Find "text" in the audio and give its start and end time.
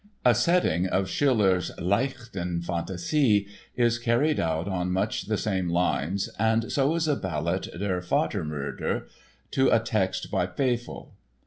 9.79-10.31